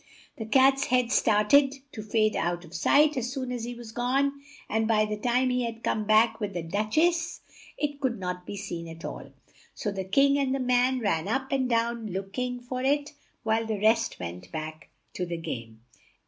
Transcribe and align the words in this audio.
The 0.37 0.47
Cat's 0.47 0.85
head 0.85 1.11
start 1.11 1.53
ed 1.53 1.73
to 1.91 2.01
fade 2.01 2.35
out 2.35 2.65
of 2.65 2.73
sight 2.73 3.15
as 3.17 3.31
soon 3.31 3.51
as 3.51 3.65
he 3.65 3.75
was 3.75 3.91
gone, 3.91 4.33
and 4.67 4.87
by 4.87 5.05
the 5.05 5.15
time 5.15 5.51
he 5.51 5.63
had 5.63 5.83
come 5.83 6.05
back 6.07 6.39
with 6.39 6.55
the 6.55 6.63
Duch 6.63 6.97
ess, 6.97 7.41
it 7.77 8.01
could 8.01 8.19
not 8.19 8.43
be 8.43 8.57
seen 8.57 8.87
at 8.87 9.05
all; 9.05 9.31
so 9.75 9.91
the 9.91 10.03
King 10.03 10.39
and 10.39 10.55
the 10.55 10.59
man 10.59 11.01
ran 11.01 11.27
up 11.27 11.51
and 11.51 11.69
down 11.69 12.07
look 12.07 12.39
ing 12.39 12.61
for 12.61 12.81
it, 12.81 13.13
while 13.43 13.67
the 13.67 13.79
rest 13.79 14.19
went 14.19 14.51
back 14.51 14.89
to 15.13 15.23
the 15.23 15.37
game. 15.37 15.81